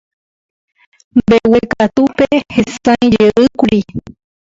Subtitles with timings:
[1.17, 3.81] Mbeguekatúpe hesãijeýkuri.